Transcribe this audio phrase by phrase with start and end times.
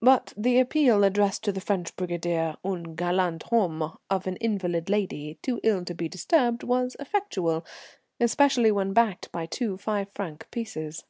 [0.00, 5.38] But the appeal addressed to the French brigadier, "un galant homme," of an invalid lady,
[5.40, 7.64] too ill to be disturbed, was effectual,
[8.18, 11.04] especially when backed by two five franc pieces.